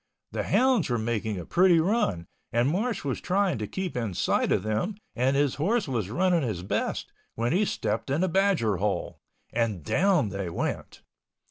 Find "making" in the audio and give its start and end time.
0.97-1.37